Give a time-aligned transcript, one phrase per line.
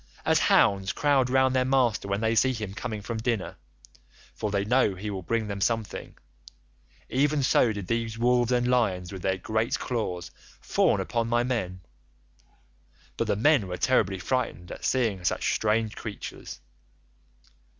[0.25, 4.65] 86 As hounds crowd round their master when they see him coming from dinner—for they
[4.65, 9.77] know he will bring them something—even so did these wolves and lions with their great
[9.77, 11.81] claws fawn upon my men,
[13.15, 16.61] but the men were terribly frightened at seeing such strange creatures.